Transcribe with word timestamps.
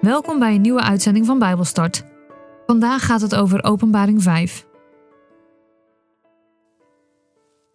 Welkom 0.00 0.38
bij 0.38 0.54
een 0.54 0.60
nieuwe 0.60 0.80
uitzending 0.80 1.26
van 1.26 1.38
Bijbelstart. 1.38 2.04
Vandaag 2.66 3.06
gaat 3.06 3.20
het 3.20 3.34
over 3.34 3.64
Openbaring 3.64 4.22
5. 4.22 4.66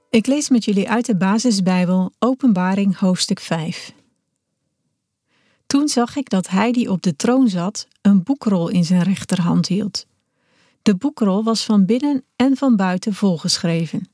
Ik 0.10 0.28
lees 0.28 0.50
met 0.50 0.66
jullie 0.66 0.90
uit 0.90 1.06
de 1.06 1.16
basisbijbel 1.16 2.12
Openbaring 2.20 2.98
hoofdstuk 2.98 3.40
5. 3.40 3.94
Toen 5.68 5.88
zag 5.88 6.16
ik 6.16 6.30
dat 6.30 6.50
hij 6.50 6.72
die 6.72 6.92
op 6.92 7.02
de 7.02 7.16
troon 7.16 7.48
zat 7.48 7.88
een 8.02 8.24
boekrol 8.24 8.70
in 8.70 8.84
zijn 8.84 9.04
rechterhand 9.04 9.68
hield. 9.68 10.06
De 10.82 10.96
boekrol 10.96 11.44
was 11.44 11.64
van 11.64 11.86
binnen 11.86 12.24
en 12.36 12.58
van 12.58 12.76
buiten 12.76 13.14
volgeschreven. 13.14 14.10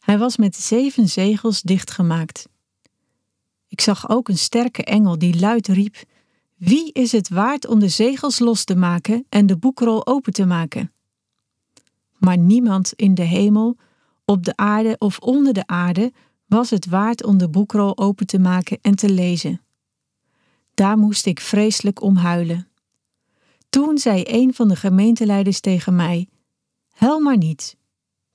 Hij 0.00 0.18
was 0.18 0.36
met 0.36 0.56
zeven 0.56 1.08
zegels 1.08 1.62
dichtgemaakt. 1.62 2.48
Ik 3.68 3.80
zag 3.80 4.08
ook 4.08 4.28
een 4.28 4.38
sterke 4.38 4.84
engel 4.84 5.18
die 5.18 5.38
luid 5.38 5.68
riep: 5.68 5.96
Wie 6.56 6.92
is 6.92 7.12
het 7.12 7.28
waard 7.28 7.66
om 7.66 7.78
de 7.78 7.88
zegels 7.88 8.38
los 8.38 8.64
te 8.64 8.76
maken 8.76 9.26
en 9.28 9.46
de 9.46 9.56
boekrol 9.56 10.06
open 10.06 10.32
te 10.32 10.46
maken? 10.46 10.92
Maar 12.18 12.38
niemand 12.38 12.92
in 12.92 13.14
de 13.14 13.22
hemel, 13.22 13.76
op 14.24 14.44
de 14.44 14.56
aarde 14.56 14.96
of 14.98 15.18
onder 15.18 15.52
de 15.52 15.66
aarde 15.66 16.12
was 16.46 16.70
het 16.70 16.86
waard 16.86 17.24
om 17.24 17.38
de 17.38 17.48
boekrol 17.48 17.98
open 17.98 18.26
te 18.26 18.38
maken 18.38 18.78
en 18.80 18.94
te 18.94 19.08
lezen. 19.08 19.60
Daar 20.74 20.98
moest 20.98 21.26
ik 21.26 21.40
vreselijk 21.40 22.02
om 22.02 22.16
huilen. 22.16 22.68
Toen 23.68 23.98
zei 23.98 24.22
een 24.26 24.54
van 24.54 24.68
de 24.68 24.76
gemeenteleiders 24.76 25.60
tegen 25.60 25.96
mij: 25.96 26.28
Hel 26.92 27.20
maar 27.20 27.36
niet. 27.36 27.76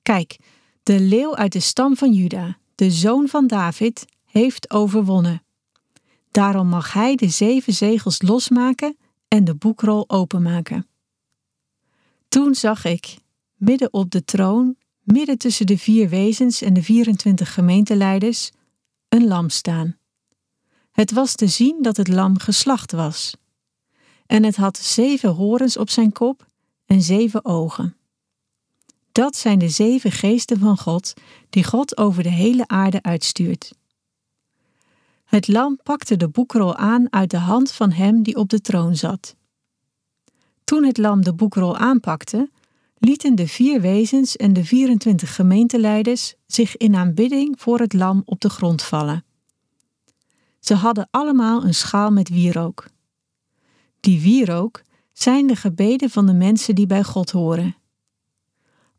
Kijk, 0.02 0.36
de 0.82 1.00
leeuw 1.00 1.36
uit 1.36 1.52
de 1.52 1.60
stam 1.60 1.96
van 1.96 2.12
Juda, 2.12 2.58
de 2.74 2.90
zoon 2.90 3.28
van 3.28 3.46
David, 3.46 4.04
heeft 4.24 4.70
overwonnen. 4.70 5.42
Daarom 6.32 6.68
mag 6.68 6.92
hij 6.92 7.14
de 7.14 7.28
zeven 7.28 7.72
zegels 7.72 8.22
losmaken 8.22 8.96
en 9.28 9.44
de 9.44 9.54
boekrol 9.54 10.10
openmaken. 10.10 10.86
Toen 12.28 12.54
zag 12.54 12.84
ik, 12.84 13.16
midden 13.54 13.92
op 13.92 14.10
de 14.10 14.24
troon, 14.24 14.76
midden 15.02 15.38
tussen 15.38 15.66
de 15.66 15.78
vier 15.78 16.08
wezens 16.08 16.62
en 16.62 16.74
de 16.74 16.82
24 16.82 17.54
gemeenteleiders, 17.54 18.50
een 19.08 19.26
lam 19.26 19.48
staan. 19.48 19.96
Het 20.92 21.12
was 21.12 21.34
te 21.34 21.46
zien 21.46 21.82
dat 21.82 21.96
het 21.96 22.08
lam 22.08 22.38
geslacht 22.38 22.92
was. 22.92 23.36
En 24.26 24.44
het 24.44 24.56
had 24.56 24.78
zeven 24.78 25.30
horens 25.30 25.76
op 25.76 25.90
zijn 25.90 26.12
kop 26.12 26.46
en 26.86 27.02
zeven 27.02 27.44
ogen. 27.44 27.96
Dat 29.12 29.36
zijn 29.36 29.58
de 29.58 29.68
zeven 29.68 30.12
geesten 30.12 30.58
van 30.58 30.78
God 30.78 31.12
die 31.50 31.64
God 31.64 31.96
over 31.96 32.22
de 32.22 32.28
hele 32.28 32.68
aarde 32.68 33.02
uitstuurt. 33.02 33.72
Het 35.32 35.48
lam 35.48 35.78
pakte 35.82 36.16
de 36.16 36.28
boekrol 36.28 36.76
aan 36.76 37.12
uit 37.12 37.30
de 37.30 37.38
hand 37.38 37.72
van 37.72 37.92
hem 37.92 38.22
die 38.22 38.36
op 38.36 38.48
de 38.48 38.60
troon 38.60 38.96
zat. 38.96 39.36
Toen 40.64 40.84
het 40.84 40.98
lam 40.98 41.22
de 41.22 41.34
boekrol 41.34 41.76
aanpakte, 41.76 42.50
lieten 42.98 43.34
de 43.34 43.46
vier 43.48 43.80
wezens 43.80 44.36
en 44.36 44.52
de 44.52 44.64
24 44.64 45.34
gemeenteleiders 45.34 46.34
zich 46.46 46.76
in 46.76 46.94
aanbidding 46.94 47.60
voor 47.60 47.78
het 47.78 47.92
lam 47.92 48.22
op 48.24 48.40
de 48.40 48.48
grond 48.48 48.82
vallen. 48.82 49.24
Ze 50.60 50.74
hadden 50.74 51.08
allemaal 51.10 51.64
een 51.64 51.74
schaal 51.74 52.10
met 52.10 52.28
wierook. 52.28 52.88
Die 54.00 54.20
wierook 54.20 54.82
zijn 55.12 55.46
de 55.46 55.56
gebeden 55.56 56.10
van 56.10 56.26
de 56.26 56.34
mensen 56.34 56.74
die 56.74 56.86
bij 56.86 57.02
God 57.02 57.30
horen. 57.30 57.76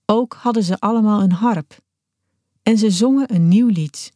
Ook 0.06 0.34
hadden 0.34 0.64
ze 0.64 0.80
allemaal 0.80 1.22
een 1.22 1.32
harp. 1.32 1.78
En 2.64 2.78
ze 2.78 2.92
zongen 2.92 3.34
een 3.34 3.48
nieuw 3.48 3.68
lied. 3.68 4.14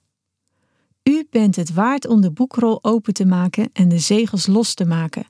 U 1.08 1.28
bent 1.30 1.56
het 1.56 1.74
waard 1.74 2.08
om 2.08 2.22
de 2.22 2.32
boekrol 2.32 2.84
open 2.84 3.14
te 3.14 3.26
maken 3.26 3.70
en 3.74 3.90
de 3.90 4.00
zegels 4.00 4.48
los 4.48 4.74
te 4.74 4.86
maken, 4.86 5.26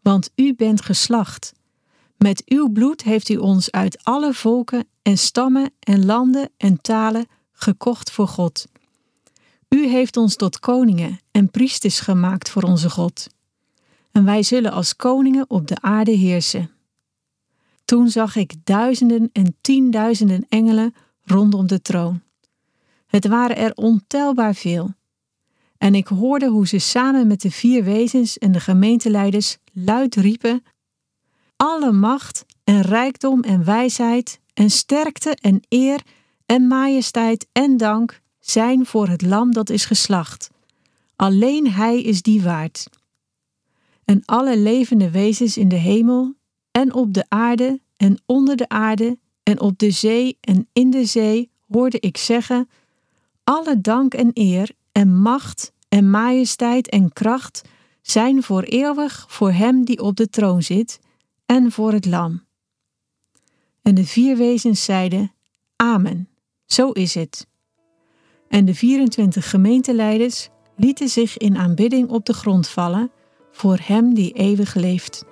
want 0.00 0.30
u 0.34 0.54
bent 0.54 0.82
geslacht. 0.82 1.52
Met 2.16 2.42
uw 2.46 2.68
bloed 2.68 3.02
heeft 3.02 3.28
u 3.28 3.36
ons 3.36 3.70
uit 3.70 4.04
alle 4.04 4.34
volken 4.34 4.86
en 5.02 5.18
stammen 5.18 5.72
en 5.78 6.04
landen 6.04 6.50
en 6.56 6.80
talen 6.80 7.26
gekocht 7.52 8.10
voor 8.10 8.28
God. 8.28 8.66
U 9.68 9.86
heeft 9.86 10.16
ons 10.16 10.36
tot 10.36 10.58
koningen 10.58 11.20
en 11.30 11.50
priesters 11.50 12.00
gemaakt 12.00 12.50
voor 12.50 12.62
onze 12.62 12.90
God. 12.90 13.26
En 14.12 14.24
wij 14.24 14.42
zullen 14.42 14.72
als 14.72 14.96
koningen 14.96 15.50
op 15.50 15.66
de 15.66 15.80
aarde 15.80 16.12
heersen. 16.12 16.70
Toen 17.84 18.08
zag 18.08 18.36
ik 18.36 18.54
duizenden 18.64 19.30
en 19.32 19.56
tienduizenden 19.60 20.46
engelen 20.48 20.94
rondom 21.22 21.66
de 21.66 21.82
troon. 21.82 22.22
Het 23.06 23.26
waren 23.26 23.56
er 23.56 23.72
ontelbaar 23.74 24.54
veel. 24.54 24.94
En 25.82 25.94
ik 25.94 26.06
hoorde 26.06 26.48
hoe 26.48 26.66
ze 26.66 26.78
samen 26.78 27.26
met 27.26 27.40
de 27.40 27.50
vier 27.50 27.84
wezens 27.84 28.38
en 28.38 28.52
de 28.52 28.60
gemeenteleiders 28.60 29.58
luid 29.72 30.14
riepen: 30.14 30.64
Alle 31.56 31.92
macht 31.92 32.44
en 32.64 32.80
rijkdom 32.80 33.42
en 33.42 33.64
wijsheid 33.64 34.40
en 34.54 34.70
sterkte 34.70 35.36
en 35.40 35.62
eer 35.68 36.02
en 36.46 36.66
majesteit 36.66 37.46
en 37.52 37.76
dank 37.76 38.20
zijn 38.40 38.86
voor 38.86 39.08
het 39.08 39.22
lam 39.22 39.52
dat 39.52 39.70
is 39.70 39.84
geslacht. 39.84 40.50
Alleen 41.16 41.70
Hij 41.70 42.02
is 42.02 42.22
die 42.22 42.42
waard. 42.42 42.88
En 44.04 44.22
alle 44.24 44.58
levende 44.58 45.10
wezens 45.10 45.56
in 45.56 45.68
de 45.68 45.76
hemel 45.76 46.34
en 46.70 46.94
op 46.94 47.14
de 47.14 47.24
aarde 47.28 47.80
en 47.96 48.20
onder 48.26 48.56
de 48.56 48.68
aarde 48.68 49.18
en 49.42 49.60
op 49.60 49.78
de 49.78 49.90
zee 49.90 50.38
en 50.40 50.68
in 50.72 50.90
de 50.90 51.04
zee 51.04 51.50
hoorde 51.68 52.00
ik 52.00 52.16
zeggen: 52.16 52.68
Alle 53.44 53.80
dank 53.80 54.14
en 54.14 54.30
eer 54.34 54.70
en 54.92 55.20
macht 55.20 55.72
en 55.88 56.10
majesteit 56.10 56.88
en 56.88 57.12
kracht 57.12 57.62
zijn 58.02 58.42
voor 58.42 58.62
eeuwig 58.62 59.24
voor 59.28 59.52
Hem 59.52 59.84
die 59.84 60.00
op 60.00 60.16
de 60.16 60.28
troon 60.28 60.62
zit 60.62 61.00
en 61.46 61.72
voor 61.72 61.92
het 61.92 62.06
Lam. 62.06 62.44
En 63.82 63.94
de 63.94 64.04
vier 64.04 64.36
wezens 64.36 64.84
zeiden: 64.84 65.32
Amen, 65.76 66.28
zo 66.66 66.90
is 66.90 67.14
het. 67.14 67.46
En 68.48 68.64
de 68.64 68.74
24 68.74 69.50
gemeenteleiders 69.50 70.48
lieten 70.76 71.08
zich 71.08 71.36
in 71.36 71.56
aanbidding 71.56 72.08
op 72.08 72.26
de 72.26 72.32
grond 72.32 72.68
vallen 72.68 73.10
voor 73.50 73.78
Hem 73.82 74.14
die 74.14 74.32
eeuwig 74.32 74.74
leeft. 74.74 75.24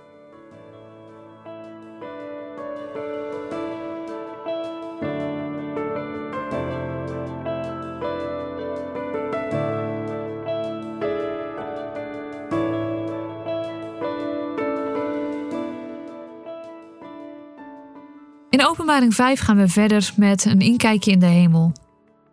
In 18.61 18.67
Openbaring 18.67 19.15
5 19.15 19.41
gaan 19.41 19.57
we 19.57 19.69
verder 19.69 20.13
met 20.17 20.45
een 20.45 20.61
inkijkje 20.61 21.11
in 21.11 21.19
de 21.19 21.27
hemel. 21.27 21.73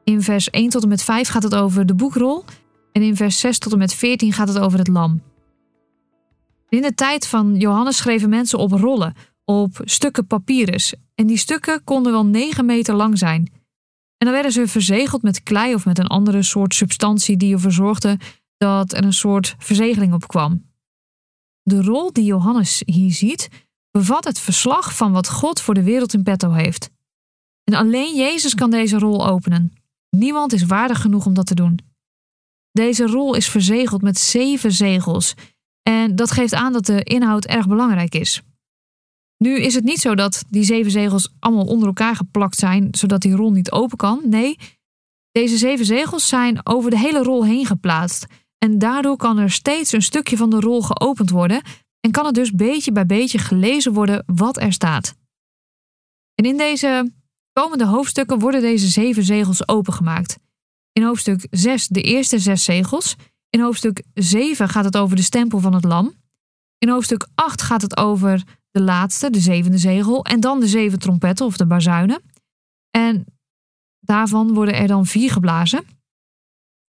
In 0.04 0.22
vers 0.22 0.50
1 0.50 0.70
tot 0.70 0.84
en 0.84 0.90
met 0.90 1.04
5 1.04 1.28
gaat 1.28 1.44
het 1.44 1.56
over 1.56 1.86
de 1.86 1.96
boekrol 1.96 2.44
en 2.92 3.02
in 3.02 3.16
vers 3.16 3.40
6 3.40 3.60
tot 3.60 3.72
en 3.72 3.78
met 3.78 3.94
14 3.94 4.34
gaat 4.34 4.48
het 4.48 4.60
over 4.60 4.80
het 4.80 4.88
lam. 4.88 5.22
In 6.70 6.82
de 6.82 6.94
tijd 6.94 7.28
van 7.28 7.56
Johannes 7.56 7.98
schreven 7.98 8.30
mensen 8.30 8.60
op 8.60 8.72
rollen, 8.72 9.14
op 9.46 9.82
stukken 9.84 10.28
papyrus. 10.28 10.94
En 11.16 11.28
die 11.28 11.38
stukken 11.38 11.84
konden 11.84 12.12
wel 12.12 12.26
9 12.26 12.66
meter 12.66 12.96
lang 12.96 13.18
zijn. 13.18 13.52
En 14.18 14.26
dan 14.26 14.32
werden 14.32 14.52
ze 14.52 14.68
verzegeld 14.68 15.22
met 15.22 15.44
klei 15.44 15.74
of 15.74 15.86
met 15.86 16.00
een 16.00 16.08
andere 16.08 16.44
soort 16.44 16.74
substantie 16.74 17.38
die 17.38 17.54
ervoor 17.54 17.72
zorgde 17.72 18.20
dat 18.58 18.94
er 18.94 19.04
een 19.04 19.14
soort 19.14 19.56
verzegeling 19.58 20.14
op 20.14 20.28
kwam. 20.28 20.66
De 21.64 21.82
rol 21.82 22.14
die 22.14 22.26
Johannes 22.26 22.82
hier 22.86 23.12
ziet, 23.12 23.50
bevat 23.98 24.24
het 24.24 24.40
verslag 24.40 24.96
van 24.96 25.12
wat 25.12 25.30
God 25.30 25.62
voor 25.62 25.74
de 25.74 25.84
wereld 25.84 26.14
in 26.14 26.24
petto 26.24 26.52
heeft. 26.52 26.90
En 27.64 27.74
alleen 27.74 28.16
Jezus 28.16 28.56
kan 28.56 28.70
deze 28.70 29.00
rol 29.00 29.28
openen. 29.28 29.74
Niemand 30.10 30.54
is 30.54 30.64
waardig 30.64 31.02
genoeg 31.02 31.26
om 31.26 31.34
dat 31.34 31.46
te 31.46 31.56
doen. 31.56 31.80
Deze 32.72 33.06
rol 33.06 33.36
is 33.36 33.50
verzegeld 33.50 34.02
met 34.02 34.18
zeven 34.18 34.72
zegels. 34.72 35.34
En 35.82 36.16
dat 36.16 36.32
geeft 36.32 36.54
aan 36.54 36.74
dat 36.74 36.86
de 36.86 37.04
inhoud 37.04 37.46
erg 37.46 37.68
belangrijk 37.68 38.16
is. 38.16 38.42
Nu 39.38 39.60
is 39.60 39.74
het 39.74 39.84
niet 39.84 40.00
zo 40.00 40.16
dat 40.16 40.44
die 40.50 40.64
zeven 40.64 40.92
zegels 40.92 41.34
allemaal 41.40 41.66
onder 41.66 41.88
elkaar 41.88 42.16
geplakt 42.16 42.58
zijn, 42.58 42.88
zodat 42.92 43.22
die 43.22 43.36
rol 43.36 43.52
niet 43.52 43.72
open 43.72 43.98
kan. 43.98 44.22
Nee, 44.24 44.58
deze 45.32 45.58
zeven 45.58 45.86
zegels 45.86 46.28
zijn 46.28 46.68
over 46.68 46.90
de 46.90 47.00
hele 47.00 47.24
rol 47.24 47.46
heen 47.46 47.66
geplaatst. 47.66 48.26
En 48.58 48.80
daardoor 48.80 49.18
kan 49.18 49.38
er 49.38 49.52
steeds 49.52 49.92
een 49.92 50.02
stukje 50.02 50.38
van 50.38 50.50
de 50.50 50.60
rol 50.60 50.82
geopend 50.82 51.30
worden 51.30 51.62
en 52.08 52.14
kan 52.14 52.26
het 52.26 52.36
dus 52.36 52.52
beetje 52.52 52.92
bij 52.92 53.06
beetje 53.06 53.38
gelezen 53.38 53.94
worden 53.94 54.24
wat 54.26 54.62
er 54.62 54.74
staat. 54.74 55.16
En 56.36 56.46
in 56.46 56.58
deze 56.58 57.12
komende 57.54 57.86
hoofdstukken 57.86 58.40
worden 58.40 58.62
deze 58.62 58.88
zeven 58.88 59.24
zegels 59.24 59.68
opengemaakt. 59.68 60.38
In 60.92 61.04
hoofdstuk 61.04 61.48
6 61.50 61.88
de 61.88 62.02
eerste 62.02 62.40
zes 62.40 62.64
zegels. 62.64 63.16
In 63.50 63.60
hoofdstuk 63.60 64.04
7 64.14 64.70
gaat 64.70 64.84
het 64.84 64.98
over 64.98 65.16
de 65.16 65.22
stempel 65.22 65.60
van 65.60 65.74
het 65.74 65.84
lam. 65.84 66.14
In 66.78 66.90
hoofdstuk 66.90 67.28
8 67.36 67.62
gaat 67.62 67.82
het 67.82 67.98
over 67.98 68.44
de 68.72 68.82
laatste, 68.82 69.30
de 69.30 69.40
zevende 69.40 69.78
zegel. 69.78 70.26
En 70.26 70.40
dan 70.40 70.60
de 70.60 70.68
zeven 70.68 71.00
trompetten 71.00 71.46
of 71.46 71.58
de 71.58 71.66
bazuinen. 71.66 72.22
En 72.90 73.26
daarvan 74.00 74.54
worden 74.54 74.76
er 74.76 74.88
dan 74.88 75.06
vier 75.06 75.32
geblazen. 75.32 75.84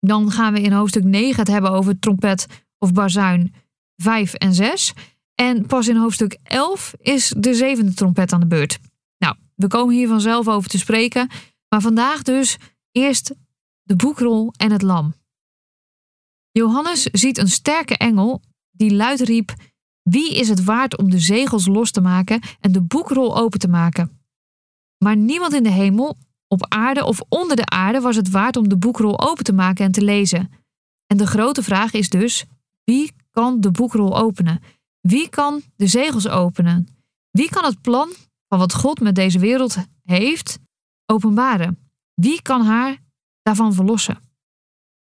Dan 0.01 0.31
gaan 0.31 0.53
we 0.53 0.61
in 0.61 0.73
hoofdstuk 0.73 1.05
9 1.05 1.37
het 1.37 1.49
hebben 1.49 1.71
over 1.71 1.99
trompet 1.99 2.47
of 2.79 2.93
bazuin 2.93 3.55
5 4.03 4.35
en 4.35 4.55
6. 4.55 4.93
En 5.35 5.67
pas 5.67 5.89
in 5.89 5.97
hoofdstuk 5.97 6.39
11 6.43 6.95
is 7.01 7.35
de 7.37 7.55
zevende 7.55 7.95
trompet 7.95 8.33
aan 8.33 8.41
de 8.41 8.47
beurt. 8.47 8.79
Nou, 9.19 9.37
we 9.55 9.67
komen 9.67 9.95
hier 9.95 10.09
vanzelf 10.09 10.49
over 10.49 10.71
te 10.71 10.79
spreken, 10.79 11.29
maar 11.69 11.81
vandaag 11.81 12.23
dus 12.23 12.57
eerst 12.93 13.35
de 13.83 13.97
boekrol 13.97 14.53
en 14.57 14.73
het 14.73 14.83
lam. 14.83 15.15
Johannes 16.51 17.03
ziet 17.03 17.39
een 17.39 17.49
sterke 17.49 17.97
engel 17.97 18.43
die 18.71 18.95
luid 18.95 19.21
riep: 19.21 19.55
Wie 20.03 20.37
is 20.37 20.49
het 20.49 20.65
waard 20.65 20.99
om 20.99 21.11
de 21.11 21.19
zegels 21.19 21.67
los 21.67 21.91
te 21.91 22.01
maken 22.01 22.41
en 22.61 22.73
de 22.73 22.83
boekrol 22.83 23.37
open 23.37 23.59
te 23.59 23.69
maken? 23.69 24.21
Maar 25.05 25.17
niemand 25.17 25.55
in 25.55 25.63
de 25.63 25.71
hemel, 25.71 26.17
op 26.49 26.67
aarde 26.69 27.05
of 27.05 27.21
onder 27.29 27.57
de 27.57 27.67
aarde 27.67 28.01
was 28.01 28.17
het 28.17 28.31
waard 28.31 28.57
om 28.57 28.69
de 28.69 28.77
boekrol 28.77 29.21
open 29.21 29.45
te 29.45 29.53
maken 29.53 29.85
en 29.85 29.93
te 29.93 30.03
lezen. 30.03 30.51
En 31.07 31.17
de 31.17 31.27
grote 31.27 31.63
vraag 31.63 31.93
is 31.93 32.09
dus: 32.09 32.45
wie 32.85 33.13
kan 33.39 33.61
de 33.61 33.71
boekrol 33.71 34.17
openen? 34.17 34.63
Wie 35.01 35.29
kan 35.29 35.63
de 35.77 35.87
zegels 35.87 36.29
openen? 36.29 36.89
Wie 37.31 37.49
kan 37.49 37.65
het 37.65 37.81
plan 37.81 38.13
van 38.49 38.59
wat 38.59 38.75
God 38.75 39.01
met 39.01 39.15
deze 39.15 39.39
wereld 39.39 39.77
heeft 40.03 40.59
openbaren? 41.07 41.91
Wie 42.15 42.43
kan 42.43 42.63
haar 42.63 43.03
daarvan 43.43 43.75
verlossen? 43.75 44.19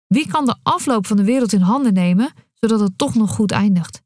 Wie 0.06 0.28
kan 0.28 0.46
de 0.46 0.56
afloop 0.62 1.06
van 1.06 1.16
de 1.16 1.24
wereld 1.24 1.52
in 1.52 1.60
handen 1.60 1.92
nemen 1.92 2.32
zodat 2.54 2.80
het 2.80 2.98
toch 2.98 3.14
nog 3.14 3.30
goed 3.30 3.52
eindigt? 3.52 4.02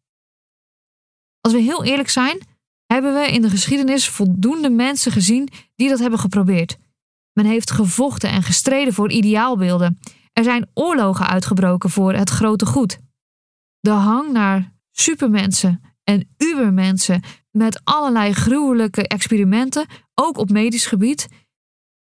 Als 1.41 1.53
we 1.53 1.59
heel 1.59 1.85
eerlijk 1.85 2.11
zijn, 2.11 2.41
hebben 2.87 3.15
we 3.15 3.33
in 3.33 3.43
de 3.43 3.51
geschiedenis 3.51 4.09
voldoende 4.09 4.71
mensen 4.71 5.13
gezien 5.13 5.49
die 5.75 5.89
dat 5.89 5.99
hebben 5.99 6.19
geprobeerd. 6.19 6.77
Men 7.33 7.47
heeft 7.47 7.71
gevochten 7.71 8.31
en 8.31 8.43
gestreden 8.43 8.95
voor 8.95 9.11
ideaalbeelden. 9.11 9.99
Er 10.33 10.45
zijn 10.45 10.71
oorlogen 10.75 11.27
uitgebroken 11.27 11.91
voor 11.91 12.13
het 12.13 12.31
grote 12.31 12.67
goed. 12.67 12.99
De 13.89 13.95
hang 13.95 14.33
naar 14.33 14.73
supermensen 14.91 15.81
en 16.05 16.29
ubermensen 16.37 17.23
met 17.51 17.81
allerlei 17.85 18.33
gruwelijke 18.33 19.07
experimenten, 19.07 19.87
ook 20.15 20.39
op 20.39 20.51
medisch 20.51 20.87
gebied, 20.87 21.29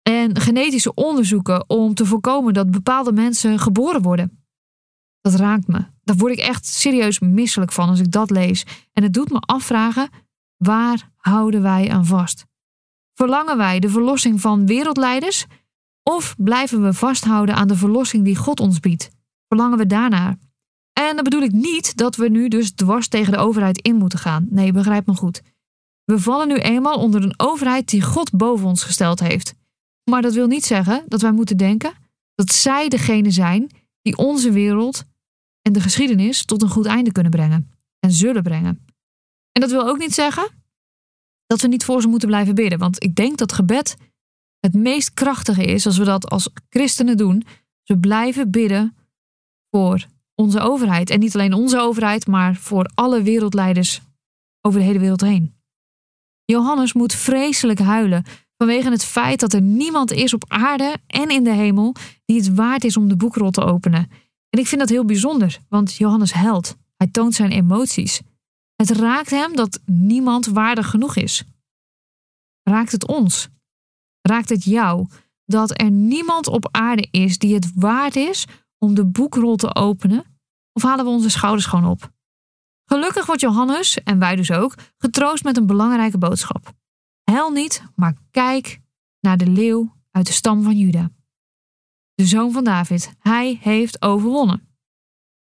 en 0.01 0.39
genetische 0.39 0.93
onderzoeken 0.93 1.69
om 1.69 1.93
te 1.93 2.05
voorkomen 2.05 2.53
dat 2.53 2.71
bepaalde 2.71 3.11
mensen 3.11 3.59
geboren 3.59 4.01
worden. 4.01 4.45
Dat 5.21 5.35
raakt 5.35 5.67
me. 5.67 5.85
Daar 6.03 6.15
word 6.15 6.31
ik 6.31 6.39
echt 6.39 6.65
serieus 6.65 7.19
misselijk 7.19 7.71
van 7.71 7.89
als 7.89 7.99
ik 7.99 8.11
dat 8.11 8.29
lees. 8.29 8.65
En 8.93 9.03
het 9.03 9.13
doet 9.13 9.29
me 9.29 9.39
afvragen: 9.39 10.09
waar 10.57 11.09
houden 11.15 11.61
wij 11.61 11.91
aan 11.91 12.05
vast? 12.05 12.45
Verlangen 13.13 13.57
wij 13.57 13.79
de 13.79 13.89
verlossing 13.89 14.41
van 14.41 14.65
wereldleiders? 14.65 15.45
Of 16.03 16.35
blijven 16.37 16.83
we 16.83 16.93
vasthouden 16.93 17.55
aan 17.55 17.67
de 17.67 17.77
verlossing 17.77 18.23
die 18.23 18.35
God 18.35 18.59
ons 18.59 18.79
biedt? 18.79 19.09
Verlangen 19.47 19.77
we 19.77 19.85
daarnaar? 19.85 20.37
En 20.93 21.15
dan 21.15 21.23
bedoel 21.23 21.41
ik 21.41 21.51
niet 21.51 21.97
dat 21.97 22.15
we 22.15 22.29
nu 22.29 22.47
dus 22.47 22.71
dwars 22.71 23.07
tegen 23.07 23.31
de 23.31 23.37
overheid 23.37 23.81
in 23.81 23.95
moeten 23.95 24.19
gaan. 24.19 24.47
Nee, 24.49 24.71
begrijp 24.71 25.05
me 25.05 25.15
goed. 25.15 25.41
We 26.03 26.19
vallen 26.19 26.47
nu 26.47 26.55
eenmaal 26.55 26.97
onder 26.97 27.23
een 27.23 27.39
overheid 27.39 27.89
die 27.89 28.01
God 28.01 28.31
boven 28.31 28.67
ons 28.67 28.83
gesteld 28.83 29.19
heeft. 29.19 29.53
Maar 30.09 30.21
dat 30.21 30.33
wil 30.33 30.47
niet 30.47 30.65
zeggen 30.65 31.03
dat 31.07 31.21
wij 31.21 31.31
moeten 31.31 31.57
denken 31.57 31.93
dat 32.35 32.51
zij 32.53 32.89
degene 32.89 33.31
zijn 33.31 33.69
die 34.01 34.17
onze 34.17 34.51
wereld 34.51 35.03
en 35.61 35.73
de 35.73 35.81
geschiedenis 35.81 36.45
tot 36.45 36.61
een 36.61 36.69
goed 36.69 36.85
einde 36.85 37.11
kunnen 37.11 37.31
brengen 37.31 37.71
en 37.99 38.11
zullen 38.11 38.43
brengen. 38.43 38.85
En 39.51 39.61
dat 39.61 39.71
wil 39.71 39.87
ook 39.87 39.97
niet 39.97 40.13
zeggen 40.13 40.49
dat 41.45 41.61
we 41.61 41.67
niet 41.67 41.85
voor 41.85 42.01
ze 42.01 42.07
moeten 42.07 42.27
blijven 42.27 42.55
bidden, 42.55 42.79
want 42.79 43.03
ik 43.03 43.15
denk 43.15 43.37
dat 43.37 43.53
gebed 43.53 43.95
het 44.59 44.73
meest 44.73 45.13
krachtige 45.13 45.65
is 45.65 45.85
als 45.85 45.97
we 45.97 46.03
dat 46.03 46.29
als 46.29 46.49
christenen 46.69 47.17
doen. 47.17 47.45
We 47.83 47.97
blijven 47.97 48.51
bidden 48.51 48.97
voor 49.69 50.05
onze 50.35 50.59
overheid. 50.59 51.09
En 51.09 51.19
niet 51.19 51.33
alleen 51.33 51.53
onze 51.53 51.79
overheid, 51.79 52.27
maar 52.27 52.55
voor 52.55 52.91
alle 52.93 53.21
wereldleiders 53.21 54.01
over 54.61 54.79
de 54.79 54.85
hele 54.85 54.99
wereld 54.99 55.21
heen. 55.21 55.55
Johannes 56.45 56.93
moet 56.93 57.13
vreselijk 57.13 57.79
huilen 57.79 58.23
vanwege 58.57 58.89
het 58.89 59.05
feit 59.05 59.39
dat 59.39 59.53
er 59.53 59.61
niemand 59.61 60.11
is 60.11 60.33
op 60.33 60.45
aarde 60.47 60.97
en 61.07 61.29
in 61.29 61.43
de 61.43 61.53
hemel 61.53 61.95
die 62.25 62.37
het 62.37 62.53
waard 62.53 62.83
is 62.83 62.97
om 62.97 63.07
de 63.07 63.15
boekrol 63.15 63.51
te 63.51 63.63
openen. 63.63 64.09
En 64.49 64.59
ik 64.59 64.67
vind 64.67 64.81
dat 64.81 64.89
heel 64.89 65.05
bijzonder, 65.05 65.59
want 65.69 65.93
Johannes 65.93 66.33
helpt. 66.33 66.75
Hij 66.97 67.07
toont 67.07 67.33
zijn 67.33 67.51
emoties. 67.51 68.21
Het 68.75 68.89
raakt 68.89 69.29
hem 69.29 69.55
dat 69.55 69.79
niemand 69.85 70.45
waardig 70.45 70.89
genoeg 70.89 71.15
is. 71.15 71.43
Raakt 72.63 72.91
het 72.91 73.07
ons? 73.07 73.49
Raakt 74.21 74.49
het 74.49 74.63
jou 74.63 75.07
dat 75.45 75.81
er 75.81 75.91
niemand 75.91 76.47
op 76.47 76.67
aarde 76.71 77.07
is 77.11 77.37
die 77.37 77.53
het 77.53 77.71
waard 77.75 78.15
is 78.15 78.45
om 78.83 78.93
de 78.93 79.05
boekrol 79.05 79.55
te 79.55 79.75
openen? 79.75 80.25
Of 80.73 80.83
halen 80.83 81.05
we 81.05 81.11
onze 81.11 81.29
schouders 81.29 81.65
gewoon 81.65 81.89
op? 81.89 82.11
Gelukkig 82.85 83.25
wordt 83.25 83.41
Johannes, 83.41 84.03
en 84.03 84.19
wij 84.19 84.35
dus 84.35 84.51
ook, 84.51 84.75
getroost 84.97 85.43
met 85.43 85.57
een 85.57 85.67
belangrijke 85.67 86.17
boodschap. 86.17 86.73
Hel 87.23 87.51
niet, 87.51 87.83
maar 87.95 88.17
kijk 88.31 88.79
naar 89.19 89.37
de 89.37 89.47
leeuw 89.47 89.95
uit 90.11 90.25
de 90.25 90.33
stam 90.33 90.63
van 90.63 90.77
Juda. 90.77 91.11
De 92.13 92.25
zoon 92.25 92.51
van 92.51 92.63
David, 92.63 93.13
hij 93.19 93.57
heeft 93.61 94.01
overwonnen. 94.01 94.67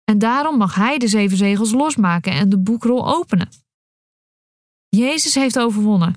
En 0.03 0.19
daarom 0.19 0.57
mag 0.57 0.75
hij 0.75 0.97
de 0.97 1.07
zeven 1.07 1.37
zegels 1.37 1.71
losmaken 1.71 2.31
en 2.31 2.49
de 2.49 2.59
boekrol 2.59 3.07
openen. 3.15 3.49
Jezus 4.89 5.35
heeft 5.35 5.59
overwonnen. 5.59 6.15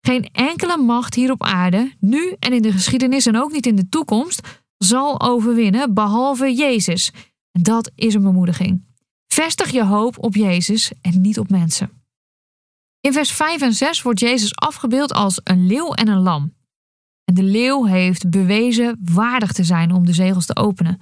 Geen 0.00 0.24
enkele 0.32 0.76
macht 0.76 1.14
hier 1.14 1.30
op 1.30 1.42
aarde, 1.42 1.94
nu 2.00 2.36
en 2.38 2.52
in 2.52 2.62
de 2.62 2.72
geschiedenis 2.72 3.26
en 3.26 3.36
ook 3.36 3.52
niet 3.52 3.66
in 3.66 3.76
de 3.76 3.88
toekomst, 3.88 4.64
zal 4.78 5.20
overwinnen 5.20 5.94
behalve 5.94 6.54
Jezus. 6.54 7.12
En 7.52 7.62
dat 7.62 7.90
is 7.94 8.14
een 8.14 8.22
bemoediging. 8.22 8.84
Vestig 9.26 9.70
je 9.70 9.84
hoop 9.84 10.24
op 10.24 10.34
Jezus 10.34 10.92
en 11.00 11.20
niet 11.20 11.38
op 11.38 11.50
mensen. 11.50 11.90
In 13.00 13.12
vers 13.12 13.32
5 13.32 13.62
en 13.62 13.72
6 13.72 14.02
wordt 14.02 14.20
Jezus 14.20 14.56
afgebeeld 14.56 15.12
als 15.12 15.40
een 15.44 15.66
leeuw 15.66 15.92
en 15.92 16.08
een 16.08 16.22
lam. 16.22 16.54
En 17.24 17.34
de 17.34 17.42
leeuw 17.42 17.84
heeft 17.84 18.30
bewezen 18.30 19.00
waardig 19.02 19.52
te 19.52 19.64
zijn 19.64 19.92
om 19.92 20.06
de 20.06 20.12
zegels 20.12 20.46
te 20.46 20.56
openen. 20.56 21.00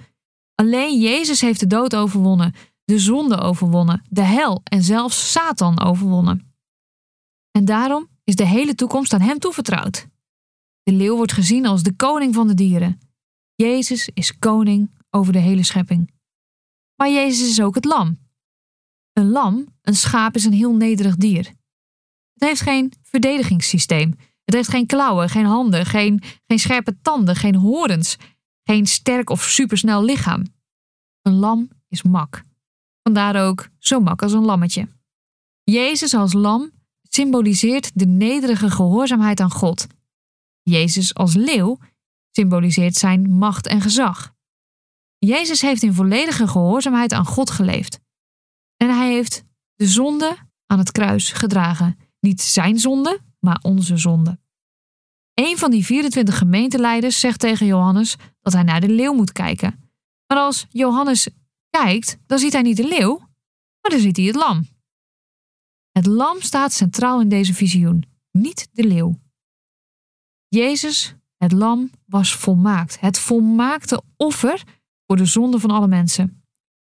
Alleen 0.54 1.00
Jezus 1.00 1.40
heeft 1.40 1.60
de 1.60 1.66
dood 1.66 1.96
overwonnen, 1.96 2.54
de 2.84 2.98
zonde 2.98 3.36
overwonnen, 3.38 4.02
de 4.08 4.22
hel 4.22 4.60
en 4.64 4.82
zelfs 4.82 5.32
Satan 5.32 5.80
overwonnen. 5.80 6.54
En 7.50 7.64
daarom 7.64 8.08
is 8.24 8.36
de 8.36 8.46
hele 8.46 8.74
toekomst 8.74 9.12
aan 9.12 9.20
hem 9.20 9.38
toevertrouwd. 9.38 10.06
De 10.82 10.92
leeuw 10.92 11.16
wordt 11.16 11.32
gezien 11.32 11.66
als 11.66 11.82
de 11.82 11.96
koning 11.96 12.34
van 12.34 12.46
de 12.46 12.54
dieren. 12.54 13.00
Jezus 13.54 14.08
is 14.14 14.38
koning 14.38 14.90
over 15.10 15.32
de 15.32 15.38
hele 15.38 15.62
schepping. 15.62 16.12
Maar 16.96 17.10
Jezus 17.10 17.48
is 17.48 17.62
ook 17.62 17.74
het 17.74 17.84
lam. 17.84 18.18
Een 19.12 19.30
lam, 19.30 19.66
een 19.82 19.94
schaap, 19.94 20.34
is 20.34 20.44
een 20.44 20.52
heel 20.52 20.74
nederig 20.74 21.16
dier. 21.16 21.44
Het 22.32 22.48
heeft 22.48 22.60
geen 22.60 22.92
verdedigingssysteem. 23.02 24.14
Het 24.44 24.54
heeft 24.54 24.68
geen 24.68 24.86
klauwen, 24.86 25.28
geen 25.28 25.44
handen, 25.44 25.86
geen, 25.86 26.22
geen 26.46 26.58
scherpe 26.58 27.00
tanden, 27.02 27.36
geen 27.36 27.54
horens, 27.54 28.16
geen 28.62 28.86
sterk 28.86 29.30
of 29.30 29.42
supersnel 29.42 30.04
lichaam. 30.04 30.42
Een 31.22 31.34
lam 31.34 31.68
is 31.88 32.02
mak. 32.02 32.42
Vandaar 33.02 33.46
ook 33.46 33.68
zo 33.78 34.00
mak 34.00 34.22
als 34.22 34.32
een 34.32 34.44
lammetje. 34.44 34.88
Jezus 35.62 36.14
als 36.14 36.32
lam 36.32 36.70
symboliseert 37.02 37.90
de 37.94 38.06
nederige 38.06 38.70
gehoorzaamheid 38.70 39.40
aan 39.40 39.50
God. 39.50 39.86
Jezus 40.62 41.14
als 41.14 41.34
leeuw 41.34 41.78
symboliseert 42.36 42.94
zijn 42.94 43.30
macht 43.30 43.66
en 43.66 43.80
gezag. 43.80 44.34
Jezus 45.18 45.60
heeft 45.60 45.82
in 45.82 45.94
volledige 45.94 46.48
gehoorzaamheid 46.48 47.12
aan 47.12 47.26
God 47.26 47.50
geleefd. 47.50 48.00
En 48.76 48.96
hij 48.96 49.12
heeft 49.12 49.44
de 49.74 49.86
zonde 49.86 50.36
aan 50.66 50.78
het 50.78 50.92
kruis 50.92 51.32
gedragen. 51.32 51.98
Niet 52.20 52.40
zijn 52.40 52.78
zonde, 52.78 53.20
maar 53.40 53.58
onze 53.62 53.96
zonde. 53.96 54.38
Een 55.34 55.58
van 55.58 55.70
die 55.70 55.84
24 55.84 56.38
gemeenteleiders 56.38 57.20
zegt 57.20 57.40
tegen 57.40 57.66
Johannes 57.66 58.16
dat 58.40 58.52
hij 58.52 58.62
naar 58.62 58.80
de 58.80 58.88
leeuw 58.88 59.12
moet 59.12 59.32
kijken. 59.32 59.90
Maar 60.26 60.38
als 60.38 60.66
Johannes 60.70 61.28
kijkt, 61.70 62.18
dan 62.26 62.38
ziet 62.38 62.52
hij 62.52 62.62
niet 62.62 62.76
de 62.76 62.88
leeuw, 62.88 63.18
maar 63.80 63.90
dan 63.90 64.00
ziet 64.00 64.16
hij 64.16 64.26
het 64.26 64.36
lam. 64.36 64.66
Het 65.90 66.06
lam 66.06 66.40
staat 66.40 66.72
centraal 66.72 67.20
in 67.20 67.28
deze 67.28 67.54
visioen, 67.54 68.04
niet 68.30 68.68
de 68.72 68.84
leeuw. 68.84 69.20
Jezus, 70.48 71.14
het 71.44 71.52
lam, 71.52 71.90
was 72.06 72.34
volmaakt. 72.34 73.00
Het 73.00 73.18
volmaakte 73.18 74.02
offer 74.16 74.62
voor 75.06 75.16
de 75.16 75.24
zonde 75.24 75.58
van 75.58 75.70
alle 75.70 75.88
mensen. 75.88 76.42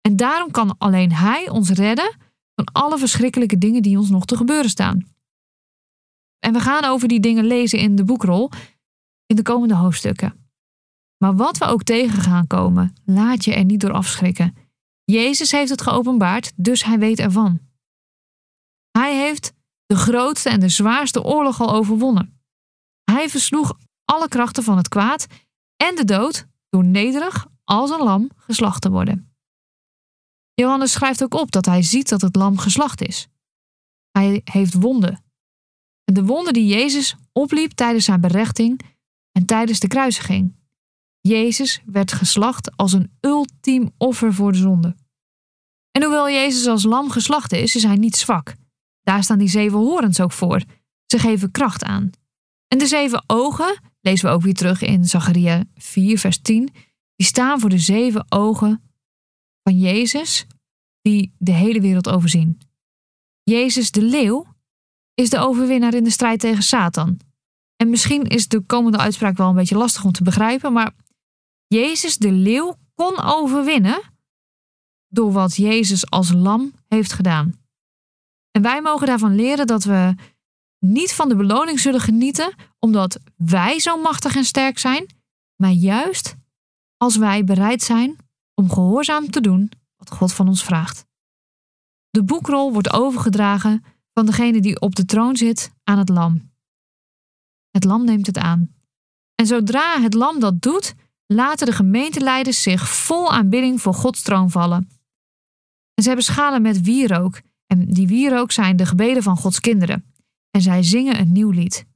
En 0.00 0.16
daarom 0.16 0.50
kan 0.50 0.78
alleen 0.78 1.12
Hij 1.12 1.48
ons 1.48 1.70
redden 1.70 2.16
van 2.54 2.64
alle 2.64 2.98
verschrikkelijke 2.98 3.58
dingen 3.58 3.82
die 3.82 3.98
ons 3.98 4.10
nog 4.10 4.24
te 4.24 4.36
gebeuren 4.36 4.70
staan. 4.70 5.06
En 6.38 6.52
we 6.52 6.60
gaan 6.60 6.84
over 6.84 7.08
die 7.08 7.20
dingen 7.20 7.44
lezen 7.44 7.78
in 7.78 7.96
de 7.96 8.04
boekrol 8.04 8.50
in 9.26 9.36
de 9.36 9.42
komende 9.42 9.74
hoofdstukken. 9.74 10.42
Maar 11.18 11.36
wat 11.36 11.58
we 11.58 11.64
ook 11.64 11.82
tegen 11.82 12.20
gaan 12.20 12.46
komen, 12.46 12.94
laat 13.04 13.44
je 13.44 13.54
er 13.54 13.64
niet 13.64 13.80
door 13.80 13.92
afschrikken. 13.92 14.56
Jezus 15.04 15.50
heeft 15.50 15.70
het 15.70 15.82
geopenbaard, 15.82 16.52
dus 16.56 16.84
hij 16.84 16.98
weet 16.98 17.18
ervan. 17.18 17.60
Hij 18.90 19.16
heeft 19.16 19.52
de 19.86 19.96
grootste 19.96 20.48
en 20.48 20.60
de 20.60 20.68
zwaarste 20.68 21.22
oorlog 21.22 21.60
al 21.60 21.72
overwonnen. 21.72 22.40
Hij 23.04 23.28
versloeg 23.28 23.78
alle 24.04 24.28
krachten 24.28 24.62
van 24.62 24.76
het 24.76 24.88
kwaad 24.88 25.26
en 25.76 25.94
de 25.94 26.04
dood 26.04 26.46
door 26.68 26.84
nederig 26.84 27.46
als 27.64 27.90
een 27.90 28.02
lam 28.02 28.30
geslacht 28.36 28.82
te 28.82 28.90
worden. 28.90 29.34
Johannes 30.54 30.92
schrijft 30.92 31.22
ook 31.22 31.34
op 31.34 31.50
dat 31.50 31.64
hij 31.66 31.82
ziet 31.82 32.08
dat 32.08 32.20
het 32.20 32.36
lam 32.36 32.58
geslacht 32.58 33.00
is. 33.00 33.28
Hij 34.10 34.40
heeft 34.44 34.74
wonden. 34.74 35.24
En 36.04 36.14
de 36.14 36.24
wonden 36.24 36.52
die 36.52 36.66
Jezus 36.66 37.16
opliep 37.32 37.72
tijdens 37.72 38.04
zijn 38.04 38.20
berechting 38.20 38.80
en 39.32 39.46
tijdens 39.46 39.80
de 39.80 39.88
kruisiging. 39.88 40.54
Jezus 41.20 41.80
werd 41.84 42.12
geslacht 42.12 42.76
als 42.76 42.92
een 42.92 43.12
ultiem 43.20 43.90
offer 43.98 44.34
voor 44.34 44.52
de 44.52 44.58
zonde. 44.58 44.96
En 45.90 46.02
hoewel 46.02 46.30
Jezus 46.30 46.66
als 46.66 46.84
lam 46.84 47.10
geslacht 47.10 47.52
is, 47.52 47.76
is 47.76 47.82
hij 47.82 47.96
niet 47.96 48.16
zwak. 48.16 48.54
Daar 49.02 49.22
staan 49.22 49.38
die 49.38 49.48
zeven 49.48 49.78
horens 49.78 50.20
ook 50.20 50.32
voor. 50.32 50.62
Ze 51.06 51.18
geven 51.18 51.50
kracht 51.50 51.84
aan. 51.84 52.10
En 52.72 52.78
de 52.78 52.86
zeven 52.86 53.24
ogen, 53.26 53.80
lezen 54.00 54.28
we 54.28 54.34
ook 54.34 54.42
weer 54.42 54.54
terug 54.54 54.82
in 54.82 55.04
Zacharia 55.04 55.64
4, 55.74 56.18
vers 56.18 56.40
10, 56.42 56.72
die 57.16 57.26
staan 57.26 57.60
voor 57.60 57.70
de 57.70 57.78
zeven 57.78 58.26
ogen 58.28 58.92
van 59.62 59.78
Jezus, 59.78 60.46
die 61.00 61.34
de 61.38 61.52
hele 61.52 61.80
wereld 61.80 62.08
overzien. 62.08 62.60
Jezus 63.42 63.90
de 63.90 64.02
leeuw 64.02 64.46
is 65.14 65.30
de 65.30 65.38
overwinnaar 65.38 65.94
in 65.94 66.04
de 66.04 66.10
strijd 66.10 66.40
tegen 66.40 66.62
Satan. 66.62 67.20
En 67.76 67.90
misschien 67.90 68.22
is 68.26 68.48
de 68.48 68.60
komende 68.60 68.98
uitspraak 68.98 69.36
wel 69.36 69.48
een 69.48 69.54
beetje 69.54 69.76
lastig 69.76 70.04
om 70.04 70.12
te 70.12 70.22
begrijpen, 70.22 70.72
maar 70.72 70.94
Jezus 71.66 72.16
de 72.16 72.32
leeuw 72.32 72.76
kon 72.94 73.20
overwinnen 73.20 74.02
door 75.08 75.32
wat 75.32 75.56
Jezus 75.56 76.10
als 76.10 76.32
lam 76.32 76.72
heeft 76.88 77.12
gedaan. 77.12 77.60
En 78.50 78.62
wij 78.62 78.82
mogen 78.82 79.06
daarvan 79.06 79.34
leren 79.34 79.66
dat 79.66 79.84
we 79.84 80.14
niet 80.84 81.12
van 81.12 81.28
de 81.28 81.36
beloning 81.36 81.80
zullen 81.80 82.00
genieten 82.00 82.54
omdat 82.78 83.20
wij 83.36 83.78
zo 83.78 84.00
machtig 84.00 84.36
en 84.36 84.44
sterk 84.44 84.78
zijn, 84.78 85.06
maar 85.56 85.70
juist 85.70 86.36
als 86.96 87.16
wij 87.16 87.44
bereid 87.44 87.82
zijn 87.82 88.16
om 88.54 88.70
gehoorzaam 88.70 89.30
te 89.30 89.40
doen 89.40 89.70
wat 89.96 90.10
God 90.10 90.32
van 90.32 90.48
ons 90.48 90.64
vraagt. 90.64 91.06
De 92.10 92.24
boekrol 92.24 92.72
wordt 92.72 92.92
overgedragen 92.92 93.84
van 94.12 94.26
degene 94.26 94.60
die 94.60 94.80
op 94.80 94.94
de 94.94 95.04
troon 95.04 95.36
zit 95.36 95.72
aan 95.84 95.98
het 95.98 96.08
lam. 96.08 96.52
Het 97.70 97.84
lam 97.84 98.04
neemt 98.04 98.26
het 98.26 98.38
aan. 98.38 98.74
En 99.34 99.46
zodra 99.46 100.00
het 100.00 100.14
lam 100.14 100.40
dat 100.40 100.62
doet, 100.62 100.94
laten 101.26 101.66
de 101.66 101.72
gemeenteleiders 101.72 102.62
zich 102.62 102.88
vol 102.88 103.32
aanbidding 103.32 103.80
voor 103.80 103.94
Gods 103.94 104.22
troon 104.22 104.50
vallen. 104.50 104.88
En 105.94 106.02
ze 106.02 106.06
hebben 106.08 106.24
schalen 106.24 106.62
met 106.62 106.80
wierook, 106.80 107.40
en 107.66 107.86
die 107.86 108.06
wierook 108.06 108.52
zijn 108.52 108.76
de 108.76 108.86
gebeden 108.86 109.22
van 109.22 109.36
Gods 109.36 109.60
kinderen. 109.60 110.11
En 110.52 110.60
zij 110.60 110.82
zingen 110.82 111.20
een 111.20 111.32
nieuw 111.32 111.50
lied. 111.50 111.86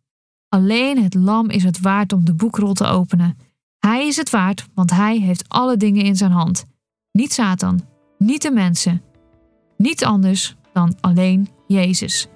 Alleen 0.48 1.02
het 1.02 1.14
lam 1.14 1.50
is 1.50 1.62
het 1.62 1.80
waard 1.80 2.12
om 2.12 2.24
de 2.24 2.34
boekrol 2.34 2.72
te 2.72 2.86
openen. 2.86 3.38
Hij 3.78 4.06
is 4.06 4.16
het 4.16 4.30
waard, 4.30 4.66
want 4.74 4.90
hij 4.90 5.18
heeft 5.18 5.48
alle 5.48 5.76
dingen 5.76 6.04
in 6.04 6.16
zijn 6.16 6.30
hand. 6.30 6.64
Niet 7.12 7.32
Satan, 7.32 7.86
niet 8.18 8.42
de 8.42 8.50
mensen. 8.50 9.02
Niet 9.76 10.04
anders 10.04 10.56
dan 10.72 10.96
alleen 11.00 11.48
Jezus. 11.66 12.28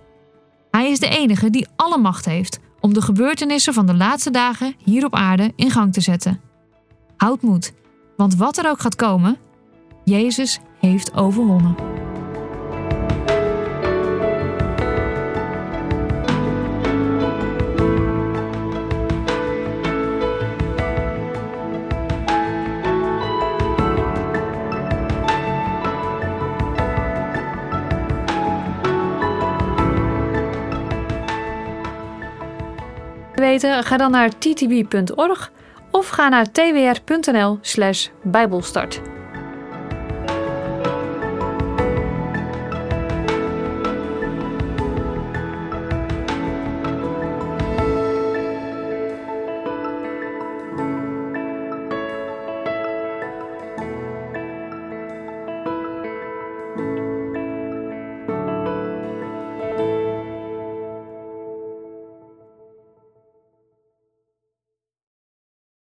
Hij 0.70 0.90
is 0.90 0.98
de 0.98 1.08
enige 1.08 1.50
die 1.50 1.66
alle 1.76 1.98
macht 1.98 2.24
heeft 2.24 2.60
om 2.80 2.94
de 2.94 3.02
gebeurtenissen 3.02 3.74
van 3.74 3.86
de 3.86 3.94
laatste 3.94 4.30
dagen 4.30 4.74
hier 4.84 5.04
op 5.04 5.14
aarde 5.14 5.52
in 5.56 5.70
gang 5.70 5.92
te 5.92 6.00
zetten. 6.00 6.40
Houd 7.16 7.42
moed, 7.42 7.72
want 8.16 8.34
wat 8.34 8.58
er 8.58 8.70
ook 8.70 8.80
gaat 8.80 8.96
komen, 8.96 9.38
Jezus 10.04 10.58
heeft 10.78 11.12
overwonnen. 11.14 11.99
Ga 33.58 33.96
dan 33.96 34.10
naar 34.10 34.38
ttb.org 34.38 35.50
of 35.90 36.08
ga 36.08 36.28
naar 36.28 36.52
twr.nl/bijbelstart. 36.52 39.19